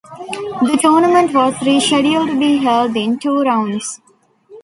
[0.63, 4.01] The tournament was rescheduled to be held in two rounds.